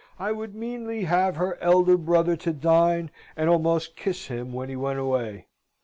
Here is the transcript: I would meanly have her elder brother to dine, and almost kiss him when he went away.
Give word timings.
I 0.17 0.31
would 0.31 0.55
meanly 0.55 1.03
have 1.03 1.35
her 1.35 1.59
elder 1.61 1.95
brother 1.95 2.35
to 2.35 2.53
dine, 2.53 3.11
and 3.35 3.51
almost 3.51 3.95
kiss 3.95 4.29
him 4.29 4.51
when 4.51 4.67
he 4.67 4.75
went 4.75 4.97
away. 4.97 5.45